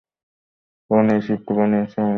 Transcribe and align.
কারণ, 0.89 1.05
এই 1.15 1.21
শিপটা 1.27 1.51
বানিয়েছি 1.57 1.95
আমি! 1.97 2.09